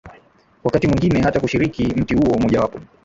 wakati 0.63 0.87
mwingine 0.87 1.21
hata 1.21 1.39
kushiriki 1.39 1.83
mti 1.85 2.15
huo 2.15 2.37
Mojawapo 2.39 2.79